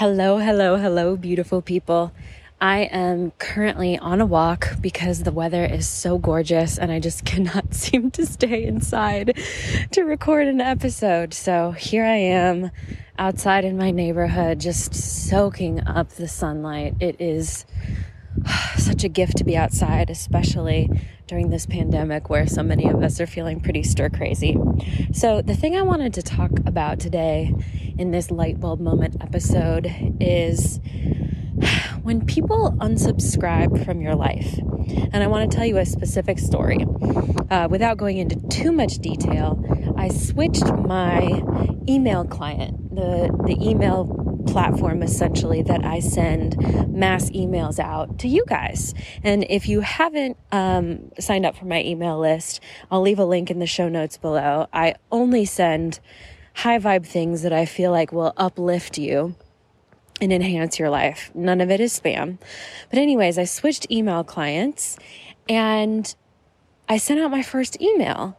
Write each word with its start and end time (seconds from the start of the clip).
Hello, 0.00 0.38
hello, 0.38 0.76
hello, 0.76 1.14
beautiful 1.14 1.60
people. 1.60 2.10
I 2.58 2.84
am 2.84 3.32
currently 3.32 3.98
on 3.98 4.22
a 4.22 4.24
walk 4.24 4.80
because 4.80 5.24
the 5.24 5.30
weather 5.30 5.62
is 5.62 5.86
so 5.86 6.16
gorgeous 6.16 6.78
and 6.78 6.90
I 6.90 7.00
just 7.00 7.22
cannot 7.26 7.74
seem 7.74 8.10
to 8.12 8.24
stay 8.24 8.64
inside 8.64 9.36
to 9.90 10.04
record 10.04 10.48
an 10.48 10.62
episode. 10.62 11.34
So 11.34 11.72
here 11.72 12.06
I 12.06 12.16
am 12.16 12.70
outside 13.18 13.66
in 13.66 13.76
my 13.76 13.90
neighborhood, 13.90 14.58
just 14.58 14.94
soaking 14.94 15.86
up 15.86 16.08
the 16.12 16.28
sunlight. 16.28 16.94
It 16.98 17.20
is 17.20 17.66
such 18.76 19.04
a 19.04 19.08
gift 19.08 19.36
to 19.38 19.44
be 19.44 19.56
outside, 19.56 20.10
especially 20.10 20.90
during 21.26 21.50
this 21.50 21.66
pandemic 21.66 22.28
where 22.28 22.46
so 22.46 22.62
many 22.62 22.88
of 22.88 23.02
us 23.02 23.20
are 23.20 23.26
feeling 23.26 23.60
pretty 23.60 23.82
stir 23.82 24.08
crazy. 24.08 24.56
So, 25.12 25.42
the 25.42 25.54
thing 25.54 25.76
I 25.76 25.82
wanted 25.82 26.14
to 26.14 26.22
talk 26.22 26.50
about 26.66 27.00
today 27.00 27.54
in 27.98 28.10
this 28.10 28.30
light 28.30 28.60
bulb 28.60 28.80
moment 28.80 29.16
episode 29.20 29.92
is 30.20 30.80
when 32.02 32.24
people 32.24 32.72
unsubscribe 32.78 33.84
from 33.84 34.00
your 34.00 34.14
life. 34.14 34.58
And 35.12 35.22
I 35.22 35.26
want 35.26 35.50
to 35.50 35.56
tell 35.56 35.66
you 35.66 35.78
a 35.78 35.86
specific 35.86 36.38
story. 36.38 36.84
Uh, 37.50 37.68
without 37.70 37.96
going 37.96 38.18
into 38.18 38.36
too 38.48 38.72
much 38.72 38.98
detail, 38.98 39.62
I 39.96 40.08
switched 40.08 40.64
my 40.64 41.42
email 41.88 42.24
client, 42.24 42.94
the, 42.94 43.30
the 43.46 43.56
email 43.60 44.04
platform 44.46 45.02
essentially 45.02 45.62
that 45.62 45.84
I 45.84 46.00
send 46.00 46.56
mass 46.92 47.30
emails 47.30 47.78
out 47.78 48.18
to 48.20 48.28
you 48.28 48.44
guys. 48.46 48.94
And 49.22 49.44
if 49.48 49.68
you 49.68 49.80
haven't 49.80 50.36
um, 50.52 51.10
signed 51.18 51.46
up 51.46 51.56
for 51.56 51.66
my 51.66 51.82
email 51.82 52.18
list, 52.18 52.60
I'll 52.90 53.02
leave 53.02 53.18
a 53.18 53.24
link 53.24 53.50
in 53.50 53.58
the 53.58 53.66
show 53.66 53.88
notes 53.88 54.16
below. 54.16 54.66
I 54.72 54.94
only 55.10 55.44
send 55.44 56.00
high 56.54 56.78
vibe 56.78 57.06
things 57.06 57.42
that 57.42 57.52
I 57.52 57.64
feel 57.64 57.90
like 57.90 58.12
will 58.12 58.32
uplift 58.36 58.98
you 58.98 59.34
and 60.20 60.32
enhance 60.32 60.78
your 60.78 60.90
life. 60.90 61.30
None 61.34 61.60
of 61.60 61.70
it 61.70 61.80
is 61.80 61.98
spam. 61.98 62.38
But, 62.90 62.98
anyways, 62.98 63.38
I 63.38 63.44
switched 63.44 63.90
email 63.90 64.24
clients 64.24 64.98
and 65.48 66.14
I 66.88 66.98
sent 66.98 67.20
out 67.20 67.30
my 67.30 67.42
first 67.42 67.80
email. 67.80 68.36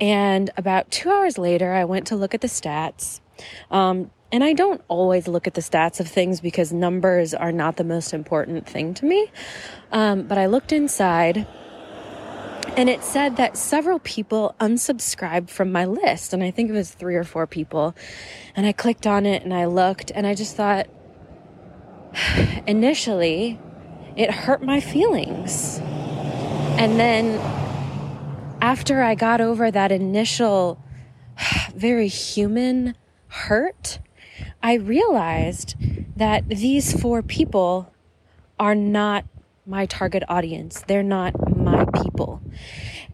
And 0.00 0.50
about 0.56 0.90
two 0.90 1.10
hours 1.10 1.38
later, 1.38 1.72
I 1.72 1.84
went 1.84 2.06
to 2.08 2.16
look 2.16 2.34
at 2.34 2.40
the 2.40 2.48
stats. 2.48 3.20
Um, 3.70 4.10
and 4.32 4.44
I 4.44 4.52
don't 4.52 4.82
always 4.88 5.26
look 5.26 5.46
at 5.46 5.54
the 5.54 5.60
stats 5.60 5.98
of 5.98 6.08
things 6.08 6.40
because 6.40 6.72
numbers 6.72 7.34
are 7.34 7.52
not 7.52 7.76
the 7.76 7.84
most 7.84 8.14
important 8.14 8.68
thing 8.68 8.94
to 8.94 9.04
me. 9.04 9.30
Um, 9.90 10.22
but 10.22 10.38
I 10.38 10.46
looked 10.46 10.72
inside 10.72 11.46
and 12.76 12.88
it 12.88 13.02
said 13.02 13.36
that 13.36 13.56
several 13.56 13.98
people 13.98 14.54
unsubscribed 14.60 15.50
from 15.50 15.72
my 15.72 15.84
list. 15.84 16.32
And 16.32 16.42
I 16.42 16.52
think 16.52 16.70
it 16.70 16.72
was 16.72 16.90
three 16.90 17.16
or 17.16 17.24
four 17.24 17.46
people. 17.46 17.96
And 18.54 18.64
I 18.66 18.72
clicked 18.72 19.06
on 19.06 19.26
it 19.26 19.42
and 19.42 19.52
I 19.52 19.64
looked 19.64 20.12
and 20.14 20.26
I 20.26 20.34
just 20.34 20.56
thought, 20.56 20.86
initially, 22.66 23.58
it 24.16 24.30
hurt 24.30 24.62
my 24.62 24.80
feelings. 24.80 25.80
And 26.78 26.98
then 27.00 27.59
after 28.60 29.02
I 29.02 29.14
got 29.14 29.40
over 29.40 29.70
that 29.70 29.92
initial, 29.92 30.82
very 31.74 32.08
human 32.08 32.94
hurt, 33.28 33.98
I 34.62 34.74
realized 34.74 35.74
that 36.16 36.48
these 36.48 37.00
four 37.00 37.22
people 37.22 37.92
are 38.58 38.74
not 38.74 39.24
my 39.66 39.86
target 39.86 40.22
audience. 40.28 40.82
They're 40.86 41.02
not 41.02 41.56
my 41.56 41.86
people. 42.02 42.42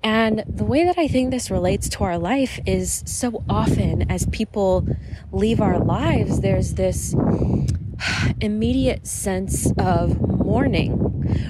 And 0.03 0.44
the 0.48 0.64
way 0.64 0.84
that 0.84 0.98
I 0.98 1.06
think 1.08 1.30
this 1.30 1.50
relates 1.50 1.88
to 1.91 2.05
our 2.05 2.19
life 2.19 2.58
is 2.66 3.03
so 3.06 3.44
often 3.48 4.10
as 4.10 4.27
people 4.27 4.86
leave 5.33 5.60
our 5.60 5.78
lives, 5.78 6.41
there's 6.41 6.75
this 6.75 7.14
immediate 8.41 9.06
sense 9.06 9.70
of 9.78 10.35
mourning 10.47 11.06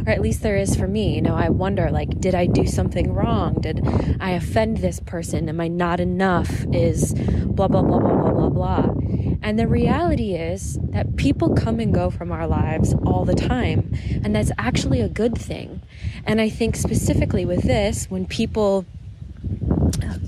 or 0.06 0.12
at 0.12 0.20
least 0.20 0.42
there 0.42 0.56
is 0.56 0.74
for 0.74 0.88
me. 0.88 1.14
You 1.14 1.22
know 1.22 1.34
i 1.34 1.48
wonder 1.48 1.90
like 1.90 2.18
did 2.20 2.34
i 2.34 2.46
do 2.46 2.66
something 2.66 3.12
wrong? 3.12 3.54
Did 3.60 3.86
i 4.20 4.30
offend 4.30 4.78
this 4.78 5.00
person? 5.00 5.48
Am 5.48 5.60
i 5.60 5.68
not 5.68 6.00
enough? 6.00 6.64
Is 6.72 7.14
blah 7.14 7.68
blah 7.68 7.82
blah 7.82 7.98
blah 7.98 8.16
blah 8.16 8.32
blah 8.32 8.48
blah. 8.48 8.94
And 9.42 9.58
the 9.58 9.68
reality 9.68 10.34
is 10.34 10.78
that 10.90 11.16
people 11.16 11.54
come 11.54 11.78
and 11.78 11.94
go 11.94 12.10
from 12.10 12.32
our 12.32 12.46
lives 12.46 12.94
all 13.04 13.24
the 13.24 13.34
time 13.34 13.92
and 14.24 14.34
that's 14.34 14.50
actually 14.58 15.00
a 15.00 15.08
good 15.08 15.36
thing. 15.36 15.82
And 16.24 16.40
i 16.40 16.48
think 16.48 16.76
specifically 16.76 17.44
with 17.44 17.62
this 17.62 18.06
when 18.10 18.26
people 18.26 18.86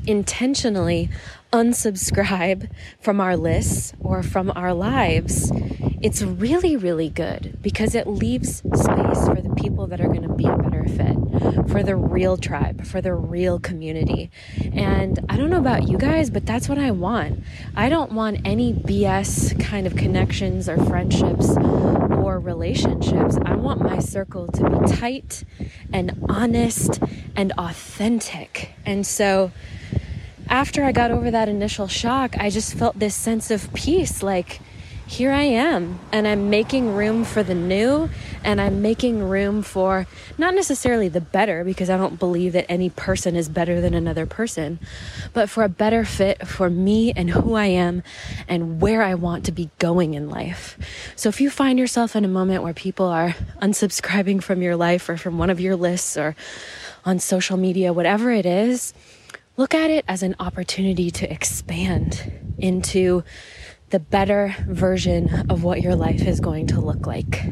intentionally 0.06 1.10
unsubscribe 1.53 2.71
from 3.00 3.21
our 3.21 3.37
lists 3.37 3.92
or 4.00 4.22
from 4.22 4.50
our 4.54 4.72
lives 4.75 5.50
it's 6.00 6.22
really, 6.22 6.76
really 6.76 7.09
good 7.09 7.59
because 7.60 7.94
it 7.94 8.06
leaves 8.06 8.59
space 8.59 9.26
for 9.26 9.41
the 9.41 9.53
people 9.56 9.86
that 9.88 10.00
are 10.00 10.06
going 10.06 10.22
to 10.22 10.32
be 10.32 10.47
a 10.47 10.56
better 10.56 10.84
fit, 10.84 11.69
for 11.69 11.82
the 11.82 11.97
real 11.97 12.36
tribe, 12.36 12.86
for 12.86 13.00
the 13.00 13.14
real 13.14 13.59
community. 13.59 14.31
And 14.72 15.19
I 15.28 15.36
don't 15.36 15.50
know 15.50 15.59
about 15.59 15.88
you 15.88 15.98
guys, 15.98 16.31
but 16.31 16.47
that's 16.47 16.69
what 16.69 16.78
I 16.78 16.92
want. 16.92 17.42
I 17.75 17.88
don't 17.88 18.12
want 18.12 18.41
any 18.44 18.72
BS 18.72 19.60
kind 19.60 19.86
of 19.86 19.97
connections 19.97 20.69
or 20.69 20.76
friendships 20.84 21.56
or 21.56 22.38
relationships. 22.38 23.36
I 23.44 23.56
want 23.56 23.80
my 23.80 23.98
circle 23.98 24.47
to 24.48 24.70
be 24.70 24.86
tight 24.97 25.44
and 25.92 26.25
honest 26.28 27.00
and 27.34 27.53
authentic. 27.59 28.70
And 28.86 29.06
so, 29.06 29.50
after 30.50 30.82
I 30.82 30.92
got 30.92 31.10
over 31.10 31.30
that 31.30 31.48
initial 31.48 31.88
shock, 31.88 32.36
I 32.38 32.48
just 32.48 32.72
felt 32.75 32.98
this 32.98 33.15
sense 33.15 33.50
of 33.50 33.72
peace 33.75 34.22
like, 34.22 34.60
here 35.08 35.32
I 35.32 35.44
am, 35.44 35.98
and 36.12 36.28
I'm 36.28 36.50
making 36.50 36.94
room 36.94 37.24
for 37.24 37.42
the 37.42 37.54
new, 37.54 38.10
and 38.44 38.60
I'm 38.60 38.82
making 38.82 39.22
room 39.22 39.62
for 39.62 40.06
not 40.36 40.54
necessarily 40.54 41.08
the 41.08 41.22
better, 41.22 41.64
because 41.64 41.88
I 41.88 41.96
don't 41.96 42.19
believe 42.19 42.52
that 42.52 42.70
any 42.70 42.91
person 42.91 43.34
is 43.34 43.48
better 43.48 43.80
than 43.80 43.94
another 43.94 44.26
person, 44.26 44.78
but 45.32 45.48
for 45.48 45.64
a 45.64 45.68
better 45.68 46.04
fit 46.04 46.47
for 46.47 46.68
me 46.68 47.10
and 47.16 47.30
who 47.30 47.54
I 47.54 47.66
am 47.66 48.02
and 48.48 48.82
where 48.82 49.02
I 49.02 49.14
want 49.14 49.47
to 49.47 49.52
be 49.52 49.70
going 49.78 50.12
in 50.12 50.28
life. 50.28 50.78
So 51.16 51.30
if 51.30 51.41
you 51.41 51.48
find 51.48 51.78
yourself 51.78 52.14
in 52.14 52.26
a 52.26 52.28
moment 52.28 52.62
where 52.62 52.74
people 52.74 53.06
are 53.06 53.34
unsubscribing 53.62 54.42
from 54.42 54.60
your 54.60 54.76
life 54.76 55.08
or 55.08 55.16
from 55.16 55.38
one 55.38 55.48
of 55.48 55.58
your 55.58 55.74
lists 55.74 56.18
or 56.18 56.36
on 57.06 57.18
social 57.18 57.56
media, 57.56 57.94
whatever 57.94 58.30
it 58.30 58.44
is, 58.44 58.92
look 59.56 59.74
at 59.74 59.88
it 59.88 60.04
as 60.06 60.22
an 60.22 60.36
opportunity 60.38 61.10
to 61.12 61.32
expand 61.32 62.30
into 62.58 63.24
the 63.91 63.99
better 63.99 64.54
version 64.66 65.50
of 65.50 65.65
what 65.65 65.81
your 65.81 65.94
life 65.94 66.26
is 66.26 66.41
going 66.41 66.66
to 66.69 66.81
look 66.81 67.06
like. 67.06 67.43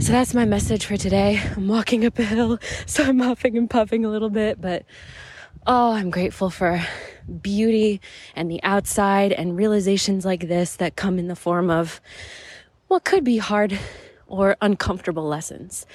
So 0.00 0.12
that's 0.12 0.34
my 0.34 0.44
message 0.44 0.86
for 0.86 0.96
today. 0.96 1.40
I'm 1.56 1.68
walking 1.68 2.04
up 2.04 2.18
a 2.18 2.24
hill, 2.24 2.58
so 2.86 3.04
I'm 3.04 3.18
huffing 3.18 3.56
and 3.56 3.68
puffing 3.68 4.04
a 4.04 4.10
little 4.10 4.30
bit, 4.30 4.60
but 4.60 4.84
oh, 5.66 5.92
I'm 5.92 6.10
grateful 6.10 6.50
for 6.50 6.84
beauty 7.40 8.00
and 8.36 8.50
the 8.50 8.62
outside 8.62 9.32
and 9.32 9.56
realizations 9.56 10.24
like 10.24 10.46
this 10.48 10.76
that 10.76 10.96
come 10.96 11.18
in 11.18 11.28
the 11.28 11.36
form 11.36 11.70
of 11.70 12.00
what 12.88 13.04
could 13.04 13.24
be 13.24 13.38
hard 13.38 13.78
or 14.26 14.56
uncomfortable 14.60 15.26
lessons. 15.26 15.86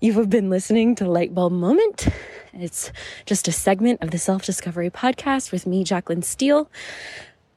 You 0.00 0.14
have 0.14 0.30
been 0.30 0.50
listening 0.50 0.94
to 0.96 1.04
Lightbulb 1.04 1.52
Moment. 1.52 2.08
It's 2.52 2.92
just 3.26 3.48
a 3.48 3.52
segment 3.52 4.02
of 4.02 4.10
the 4.10 4.18
Self 4.18 4.44
Discovery 4.44 4.90
Podcast 4.90 5.52
with 5.52 5.66
me, 5.66 5.84
Jacqueline 5.84 6.22
Steele. 6.22 6.70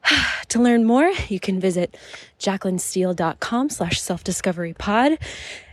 to 0.48 0.60
learn 0.60 0.84
more, 0.84 1.10
you 1.28 1.40
can 1.40 1.60
visit 1.60 1.96
jacquelinesteele.com 2.38 3.70
slash 3.70 4.00
self-discovery 4.00 4.74
pod. 4.74 5.18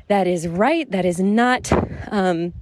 That 0.07 0.27
is 0.27 0.47
right. 0.47 0.89
That 0.91 1.05
is 1.05 1.19
not 1.19 1.71
um, 2.11 2.53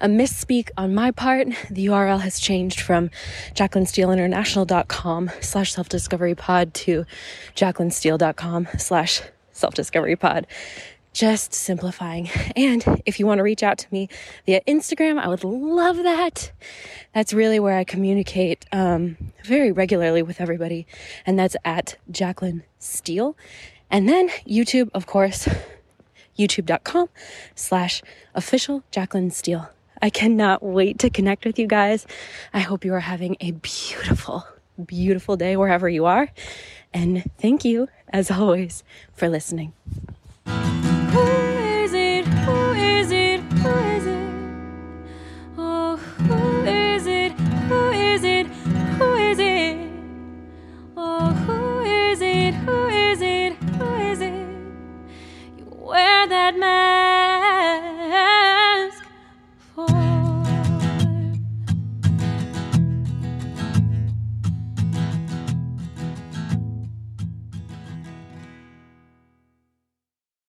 a 0.00 0.06
misspeak 0.06 0.70
on 0.76 0.94
my 0.94 1.10
part. 1.10 1.48
The 1.70 1.86
URL 1.86 2.20
has 2.20 2.38
changed 2.38 2.80
from 2.80 3.10
jacquelinesteeleinternational.com 3.54 5.30
slash 5.40 5.72
self-discovery 5.72 6.34
pod 6.34 6.74
to 6.74 7.04
jacquelinesteele.com 7.56 8.68
slash 8.78 9.22
self-discovery 9.52 10.16
pod 10.16 10.46
just 11.12 11.54
simplifying. 11.54 12.28
And 12.56 13.02
if 13.06 13.18
you 13.18 13.26
want 13.26 13.38
to 13.38 13.42
reach 13.42 13.62
out 13.62 13.78
to 13.78 13.86
me 13.90 14.08
via 14.44 14.60
Instagram, 14.66 15.18
I 15.18 15.28
would 15.28 15.44
love 15.44 15.96
that. 15.96 16.52
That's 17.14 17.32
really 17.32 17.58
where 17.58 17.76
I 17.76 17.84
communicate 17.84 18.66
um, 18.72 19.16
very 19.44 19.72
regularly 19.72 20.22
with 20.22 20.40
everybody, 20.40 20.86
and 21.24 21.38
that's 21.38 21.56
at 21.64 21.96
Jacqueline 22.10 22.64
Steele. 22.78 23.36
And 23.90 24.08
then 24.08 24.28
YouTube, 24.46 24.90
of 24.94 25.06
course, 25.06 25.48
youtube.com 26.38 27.08
slash 27.54 28.02
official 28.34 28.82
Jacqueline 28.90 29.30
Steele. 29.30 29.70
I 30.02 30.10
cannot 30.10 30.62
wait 30.62 30.98
to 31.00 31.10
connect 31.10 31.44
with 31.44 31.58
you 31.58 31.66
guys. 31.66 32.06
I 32.52 32.60
hope 32.60 32.84
you 32.84 32.94
are 32.94 33.00
having 33.00 33.36
a 33.40 33.52
beautiful, 33.52 34.46
beautiful 34.84 35.36
day 35.36 35.56
wherever 35.56 35.88
you 35.88 36.06
are. 36.06 36.30
And 36.92 37.24
thank 37.38 37.64
you, 37.64 37.88
as 38.08 38.30
always, 38.30 38.82
for 39.14 39.28
listening. 39.28 39.72
Who 51.20 51.59